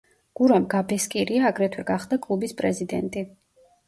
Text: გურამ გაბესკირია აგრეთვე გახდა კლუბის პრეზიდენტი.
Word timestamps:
გურამ 0.37 0.63
გაბესკირია 0.69 1.43
აგრეთვე 1.49 1.85
გახდა 1.89 2.17
კლუბის 2.23 2.57
პრეზიდენტი. 2.63 3.23